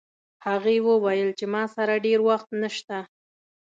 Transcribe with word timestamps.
هغې 0.47 0.75
وویل 0.89 1.29
چې 1.39 1.45
ما 1.53 1.63
سره 1.75 2.03
ډېر 2.05 2.19
وخت 2.29 2.49
نشته 2.61 2.97